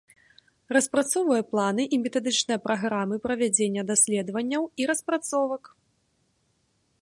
Распрацоўвае 0.75 1.41
планы 1.51 1.83
і 1.97 1.99
метадычныя 2.05 2.59
праграмы 2.65 3.15
правядзення 3.27 3.81
даследаванняў 3.91 4.63
і 4.83 4.89
распрацовак. 4.93 5.63